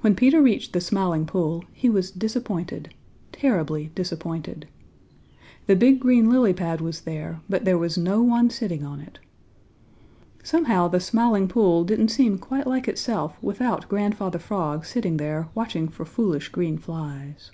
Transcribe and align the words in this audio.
When 0.00 0.16
Peter 0.16 0.42
reached 0.42 0.72
the 0.72 0.80
Smiling 0.80 1.24
Pool 1.24 1.64
he 1.72 1.88
was 1.88 2.10
disappointed, 2.10 2.92
terribly 3.30 3.92
disappointed. 3.94 4.66
The 5.68 5.76
big 5.76 6.00
green 6.00 6.28
lily 6.28 6.52
pad 6.52 6.80
was 6.80 7.02
there, 7.02 7.40
but 7.48 7.64
there 7.64 7.78
was 7.78 7.96
no 7.96 8.20
one 8.22 8.50
sitting 8.50 8.84
on 8.84 8.98
it. 9.00 9.20
Somehow 10.42 10.88
the 10.88 10.98
Smiling 10.98 11.46
Pool 11.46 11.84
didn't 11.84 12.08
seem 12.08 12.38
quite 12.40 12.66
like 12.66 12.88
itself 12.88 13.40
without 13.40 13.88
Grandfather 13.88 14.40
Frog 14.40 14.84
sitting 14.84 15.16
there 15.16 15.46
watching 15.54 15.86
for 15.86 16.04
foolish 16.04 16.48
green 16.48 16.76
flies. 16.76 17.52